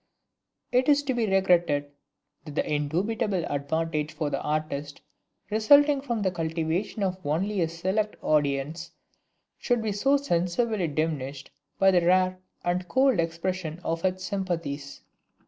[0.71, 1.91] It is to be regretted
[2.45, 4.99] that the indubitable advantage for the artist
[5.51, 8.89] resulting from the cultivation of only a select audience,
[9.59, 15.01] should be so sensibly diminished by the rare and cold expression of its sympathies.